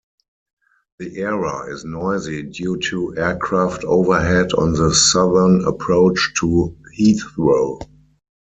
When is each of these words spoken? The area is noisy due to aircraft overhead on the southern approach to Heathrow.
The 0.97 1.15
area 1.21 1.71
is 1.71 1.85
noisy 1.85 2.41
due 2.41 2.77
to 2.89 3.13
aircraft 3.17 3.83
overhead 3.83 4.51
on 4.53 4.73
the 4.73 4.95
southern 4.95 5.63
approach 5.63 6.33
to 6.39 6.75
Heathrow. 6.99 7.79